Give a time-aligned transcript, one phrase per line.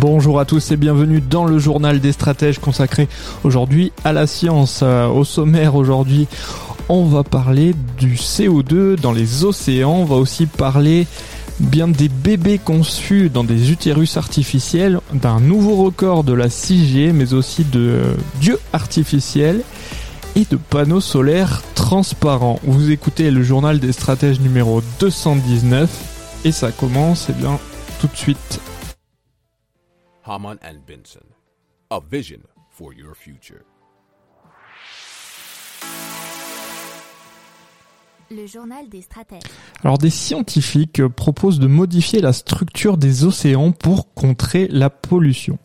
[0.00, 3.08] Bonjour à tous et bienvenue dans le journal des stratèges consacré
[3.44, 4.80] aujourd'hui à la science.
[4.82, 6.28] Euh, Au sommaire aujourd'hui,
[6.90, 11.06] on va parler du CO2 dans les océans, on va aussi parler
[11.60, 17.32] bien des bébés conçus dans des utérus artificiels, d'un nouveau record de la 6G, mais
[17.32, 18.00] aussi de
[18.38, 19.62] dieux artificiels
[20.34, 22.60] et de panneaux solaires transparents.
[22.64, 25.88] Vous écoutez le journal des stratèges numéro 219
[26.44, 27.58] et ça commence eh bien
[27.98, 28.60] tout de suite.
[30.26, 31.24] Haman and Benson,
[31.88, 33.62] a vision for your future.
[38.28, 39.42] Le journal des stratèges.
[39.84, 45.60] Alors des scientifiques proposent de modifier la structure des océans pour contrer la pollution.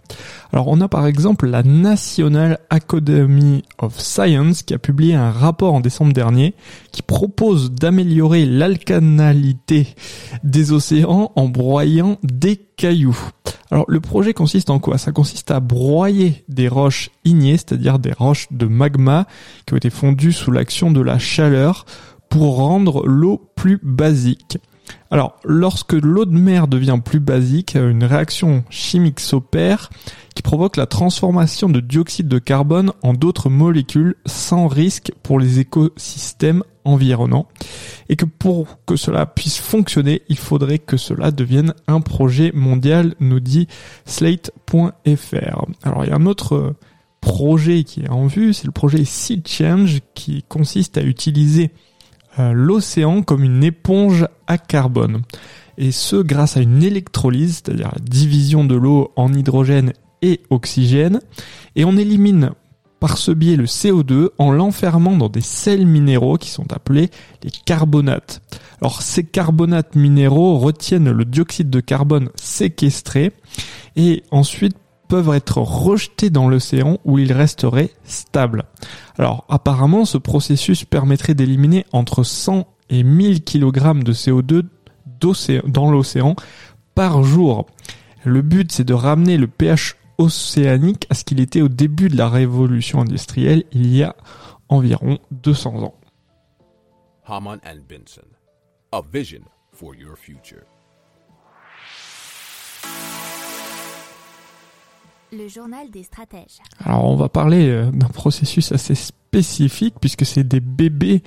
[0.53, 5.73] Alors on a par exemple la National Academy of Science qui a publié un rapport
[5.73, 6.53] en décembre dernier
[6.91, 9.87] qui propose d'améliorer l'alcanalité
[10.43, 13.17] des océans en broyant des cailloux.
[13.71, 14.97] Alors le projet consiste en quoi?
[14.97, 19.25] Ça consiste à broyer des roches ignées, c'est-à-dire des roches de magma
[19.65, 21.85] qui ont été fondues sous l'action de la chaleur
[22.29, 24.57] pour rendre l'eau plus basique.
[25.09, 29.89] Alors, lorsque l'eau de mer devient plus basique, une réaction chimique s'opère
[30.35, 35.59] qui provoque la transformation de dioxyde de carbone en d'autres molécules sans risque pour les
[35.59, 37.47] écosystèmes environnants.
[38.09, 43.15] Et que pour que cela puisse fonctionner, il faudrait que cela devienne un projet mondial,
[43.19, 43.67] nous dit
[44.05, 45.65] slate.fr.
[45.83, 46.75] Alors, il y a un autre
[47.21, 51.71] projet qui est en vue, c'est le projet Sea Change qui consiste à utiliser
[52.39, 55.21] euh, l'océan comme une éponge à carbone.
[55.77, 61.19] Et ce grâce à une électrolyse, c'est-à-dire la division de l'eau en hydrogène et oxygène.
[61.75, 62.51] Et on élimine
[63.01, 67.09] par ce biais le CO2 en l'enfermant dans des sels minéraux qui sont appelés
[67.43, 68.43] les carbonates.
[68.79, 73.31] Alors ces carbonates minéraux retiennent le dioxyde de carbone séquestré
[73.95, 78.65] et ensuite peuvent être rejetés dans l'océan où ils resteraient stables.
[79.17, 84.61] Alors apparemment ce processus permettrait d'éliminer entre 100 et 1000 kg de CO2
[85.65, 86.35] dans l'océan
[86.93, 87.65] par jour.
[88.23, 92.15] Le but c'est de ramener le pH océanique à ce qu'il était au début de
[92.15, 94.15] la révolution industrielle il y a
[94.69, 95.95] environ 200 ans.
[97.25, 98.27] Haman and Benson,
[98.91, 99.41] a vision
[99.73, 100.61] for your future.
[105.33, 106.59] Le journal des stratèges.
[106.83, 111.23] Alors on va parler euh, d'un processus assez spécifique puisque c'est des bébés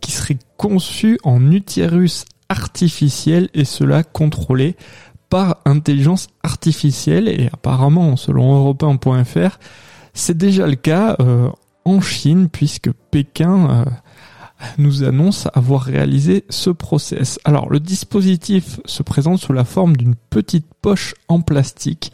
[0.00, 4.76] qui seraient conçus en utérus artificiel et cela contrôlé
[5.28, 9.58] par intelligence artificielle et apparemment selon européen.fr
[10.18, 11.48] c'est déjà le cas euh,
[11.84, 13.84] en Chine puisque Pékin euh,
[14.76, 17.38] nous annonce avoir réalisé ce process.
[17.44, 22.12] Alors le dispositif se présente sous la forme d'une petite poche en plastique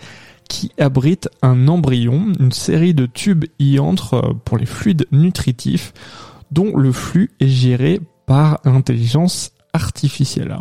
[0.49, 2.33] qui abrite un embryon.
[2.39, 5.93] Une série de tubes y entrent euh, pour les fluides nutritifs
[6.51, 10.55] dont le flux est géré par intelligence artificielle.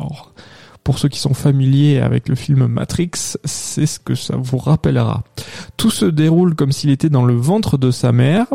[0.83, 3.11] Pour ceux qui sont familiers avec le film Matrix,
[3.45, 5.23] c'est ce que ça vous rappellera.
[5.77, 8.47] Tout se déroule comme s'il était dans le ventre de sa mère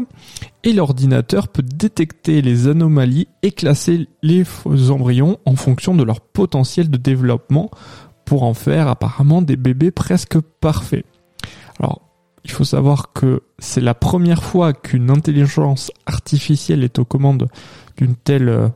[0.62, 4.44] et l'ordinateur peut détecter les anomalies et classer les
[4.90, 7.70] embryons en fonction de leur potentiel de développement
[8.24, 11.06] pour en faire apparemment des bébés presque parfaits.
[11.80, 12.02] Alors,
[12.44, 17.48] il faut savoir que c'est la première fois qu'une intelligence artificielle est aux commandes
[17.96, 18.68] d'une telle, euh,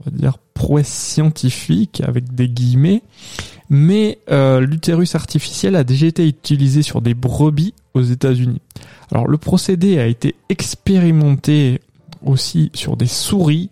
[0.00, 3.02] on va dire, prouesse scientifique avec des guillemets.
[3.70, 8.62] Mais euh, l'utérus artificiel a déjà été utilisé sur des brebis aux États-Unis.
[9.10, 11.80] Alors, le procédé a été expérimenté
[12.24, 13.70] aussi sur des souris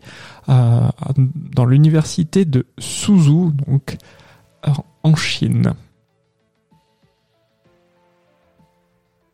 [0.48, 3.96] euh, dans l'université de Suzhou, donc
[5.02, 5.72] en Chine.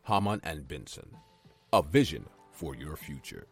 [0.05, 1.07] Haman and Benson,
[1.71, 3.45] a vision for your future.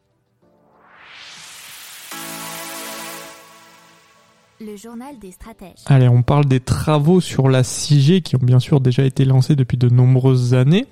[5.87, 9.55] Allez, on parle des travaux sur la 6G qui ont bien sûr déjà été lancés
[9.55, 10.85] depuis de nombreuses années.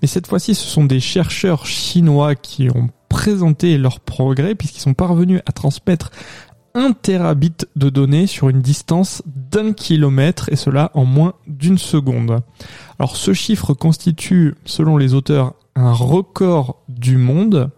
[0.00, 4.94] Mais cette fois-ci, ce sont des chercheurs chinois qui ont présenté leurs progrès puisqu'ils sont
[4.94, 6.10] parvenus à transmettre
[6.74, 12.40] un terabit de données sur une distance d'un kilomètre et cela en moins d'une seconde.
[12.98, 17.70] Alors ce chiffre constitue, selon les auteurs, un record du monde.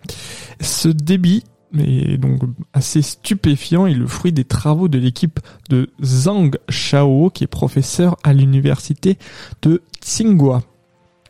[0.61, 1.43] Ce débit
[1.81, 2.43] est donc
[2.73, 5.41] assez stupéfiant est le fruit des travaux de l'équipe
[5.71, 9.19] de Zhang Shao, qui est professeur à l'université
[9.63, 10.63] de Tsinghua.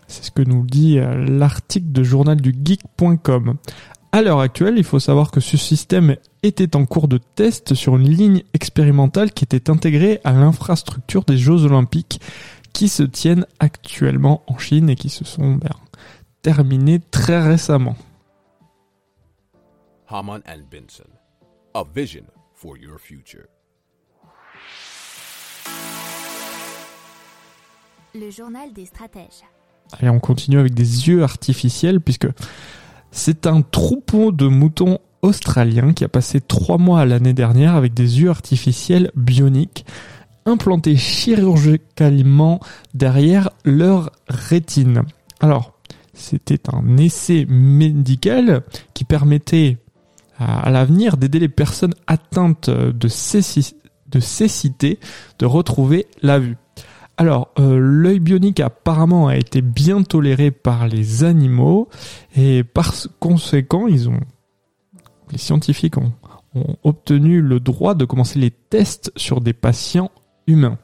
[0.07, 3.57] C'est ce que nous dit euh, l'article de journal du geek.com.
[4.13, 7.97] À l'heure actuelle, il faut savoir que ce système était en cours de test sur
[7.97, 12.21] une ligne expérimentale qui était intégrée à l'infrastructure des Jeux Olympiques
[12.73, 15.71] qui se tiennent actuellement en Chine et qui se sont ben,
[16.43, 17.97] terminés très récemment.
[20.07, 21.09] Haman and Benson.
[21.75, 23.47] A vision for your future.
[28.15, 29.43] Le journal des stratèges.
[29.93, 32.29] Allez, on continue avec des yeux artificiels puisque
[33.13, 37.95] c'est un troupeau de moutons australiens qui a passé trois mois à l'année dernière avec
[37.95, 39.87] des yeux artificiels bioniques
[40.45, 42.61] implantés chirurgicalement
[42.93, 45.03] derrière leur rétine.
[45.41, 45.73] Alors,
[46.13, 48.63] c'était un essai médical
[48.93, 49.79] qui permettait
[50.45, 54.99] à, l'avenir d'aider les personnes atteintes de, de cécité
[55.39, 56.57] de retrouver la vue.
[57.17, 61.89] Alors, euh, l'œil bionique apparemment a été bien toléré par les animaux
[62.37, 64.21] et par conséquent, ils ont,
[65.31, 66.13] les scientifiques ont
[66.83, 70.11] obtenu le droit de commencer les tests sur des patients
[70.47, 70.79] humains.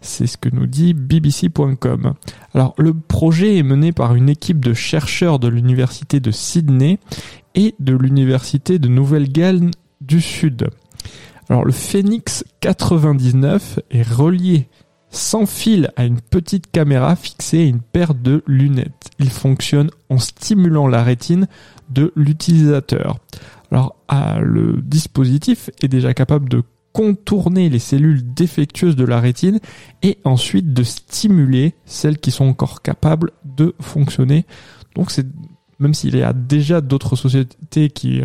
[0.00, 2.14] C'est ce que nous dit BBC.com.
[2.54, 6.98] Alors, le projet est mené par une équipe de chercheurs de l'université de Sydney
[7.58, 10.68] et de l'université de Nouvelle-Galles du Sud.
[11.48, 14.68] Alors, le Phoenix 99 est relié
[15.10, 19.10] sans fil à une petite caméra fixée à une paire de lunettes.
[19.18, 21.48] Il fonctionne en stimulant la rétine
[21.90, 23.18] de l'utilisateur.
[23.72, 26.62] Alors, ah, le dispositif est déjà capable de
[26.92, 29.58] contourner les cellules défectueuses de la rétine
[30.02, 34.46] et ensuite de stimuler celles qui sont encore capables de fonctionner.
[34.94, 35.26] Donc c'est
[35.78, 38.22] même s'il y a déjà d'autres sociétés qui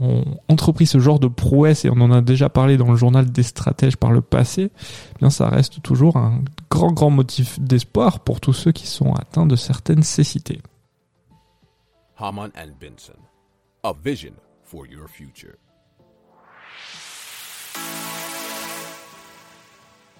[0.00, 3.30] ont entrepris ce genre de prouesse et on en a déjà parlé dans le journal
[3.30, 8.20] des stratèges par le passé, eh bien ça reste toujours un grand grand motif d'espoir
[8.20, 10.60] pour tous ceux qui sont atteints de certaines cécités.
[12.18, 13.18] Haman and Benson.
[13.84, 15.56] A vision for your future.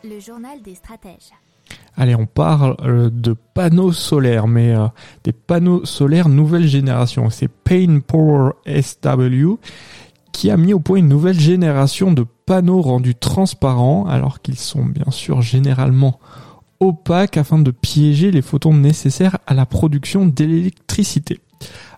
[0.04, 1.30] Le journal des stratèges.
[1.96, 4.86] Allez, on parle euh, de panneaux solaires, mais euh,
[5.24, 7.28] des panneaux solaires nouvelle génération.
[7.30, 9.56] C'est Pain Power SW
[10.32, 14.84] qui a mis au point une nouvelle génération de panneaux rendus transparents, alors qu'ils sont
[14.84, 16.18] bien sûr généralement
[16.80, 21.40] opaques afin de piéger les photons nécessaires à la production d'électricité.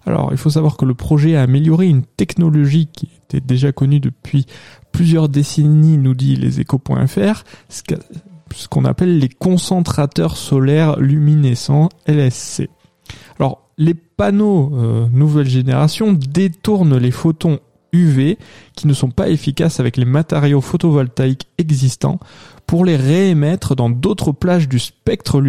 [0.04, 4.00] Alors, il faut savoir que le projet a amélioré une technologie qui était déjà connue
[4.00, 4.46] depuis
[4.92, 7.44] plusieurs décennies, nous dit leséchos.fr,
[8.54, 12.68] ce qu'on appelle les concentrateurs solaires luminescents LSC.
[13.38, 17.58] Alors, les panneaux euh, nouvelle génération détournent les photons
[17.92, 18.38] UV
[18.76, 22.18] qui ne sont pas efficaces avec les matériaux photovoltaïques existants
[22.66, 25.42] pour les réémettre dans d'autres plages du spectre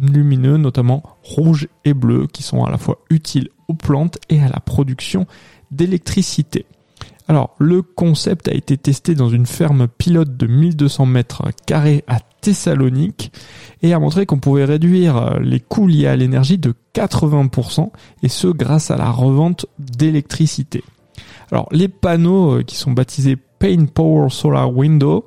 [0.00, 4.48] lumineux, notamment rouge et bleu, qui sont à la fois utiles aux plantes et à
[4.48, 5.26] la production
[5.70, 6.66] d'électricité.
[7.28, 12.20] Alors, le concept a été testé dans une ferme pilote de 1200 mètres carrés à
[12.40, 13.32] Thessalonique
[13.82, 17.90] et a montré qu'on pouvait réduire les coûts liés à l'énergie de 80%
[18.22, 20.82] et ce grâce à la revente d'électricité.
[21.50, 25.26] Alors, les panneaux euh, qui sont baptisés Pain Power Solar Window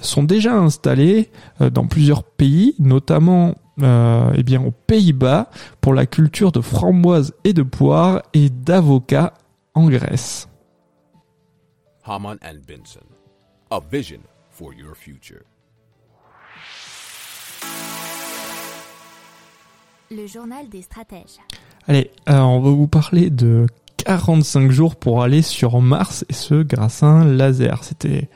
[0.00, 1.30] sont déjà installés
[1.60, 5.48] euh, dans plusieurs pays, notamment euh, eh bien aux Pays-Bas
[5.80, 9.34] pour la culture de framboises et de poires et d'avocats
[9.74, 10.49] en Grèce.
[12.10, 13.06] Haman and Benson.
[13.70, 15.44] A vision for your future.
[20.10, 21.38] Le journal des stratèges.
[21.86, 26.64] Allez, alors on va vous parler de 45 jours pour aller sur Mars et ce
[26.64, 27.84] grâce à un laser.
[27.84, 28.28] C'était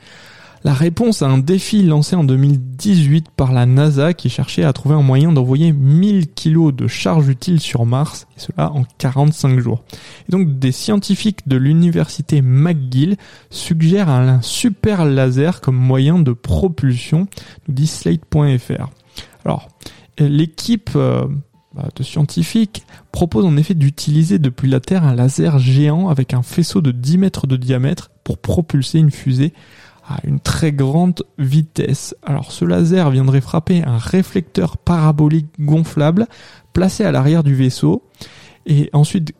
[0.65, 4.95] la réponse à un défi lancé en 2018 par la NASA qui cherchait à trouver
[4.95, 9.83] un moyen d'envoyer 1000 kilos de charge utile sur Mars, et cela en 45 jours.
[10.27, 13.15] Et donc des scientifiques de l'université McGill
[13.51, 17.27] suggèrent un super laser comme moyen de propulsion,
[17.67, 18.89] nous dit Slate.fr.
[19.45, 19.67] Alors,
[20.17, 21.27] l'équipe euh,
[21.75, 26.41] bah, de scientifiques propose en effet d'utiliser depuis la Terre un laser géant avec un
[26.41, 29.53] faisceau de 10 mètres de diamètre pour propulser une fusée
[30.07, 32.15] à une très grande vitesse.
[32.23, 36.27] Alors ce laser viendrait frapper un réflecteur parabolique gonflable
[36.73, 38.03] placé à l'arrière du vaisseau
[38.65, 39.33] et ensuite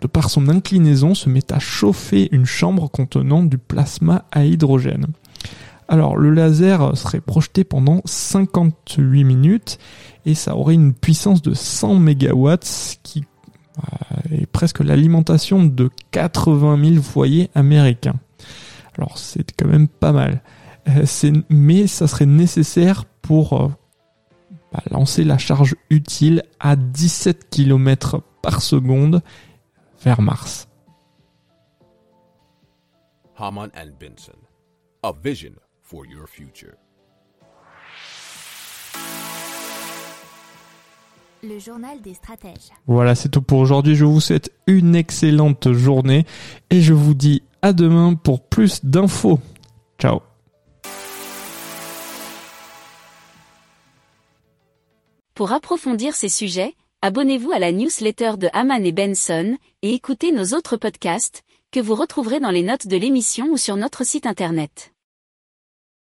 [0.00, 5.06] de par son inclinaison se met à chauffer une chambre contenant du plasma à hydrogène.
[5.88, 9.78] Alors le laser serait projeté pendant 58 minutes
[10.24, 12.56] et ça aurait une puissance de 100 MW,
[13.02, 13.24] qui
[13.78, 18.16] euh, et presque l'alimentation de 80 000 foyers américains.
[18.98, 20.42] Alors c'est quand même pas mal.
[20.88, 23.68] Euh, c'est- mais ça serait nécessaire pour euh,
[24.72, 29.22] bah, lancer la charge utile à 17 km par seconde
[30.02, 30.68] vers Mars.
[33.36, 34.36] Haman and Benson.
[35.02, 36.74] A vision for your future.
[41.44, 42.70] Le journal des stratèges.
[42.86, 43.96] Voilà, c'est tout pour aujourd'hui.
[43.96, 46.24] Je vous souhaite une excellente journée
[46.70, 49.38] et je vous dis à demain pour plus d'infos.
[49.98, 50.20] Ciao
[55.34, 60.54] Pour approfondir ces sujets, abonnez-vous à la newsletter de Haman et Benson et écoutez nos
[60.56, 64.92] autres podcasts que vous retrouverez dans les notes de l'émission ou sur notre site internet.